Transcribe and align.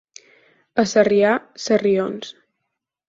A 0.83 0.85
Sarrià, 0.93 1.35
sarrions. 1.67 2.33